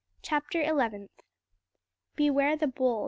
'"CHAPTER 0.23 0.63
ELEVENTH. 0.63 1.11
"Beware 2.15 2.55
the 2.57 2.65
bowl! 2.65 2.99